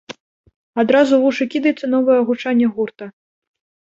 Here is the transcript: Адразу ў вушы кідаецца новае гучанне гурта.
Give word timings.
Адразу 0.83 1.11
ў 1.15 1.21
вушы 1.25 1.43
кідаецца 1.55 1.85
новае 1.95 2.17
гучанне 2.29 2.67
гурта. 2.79 3.05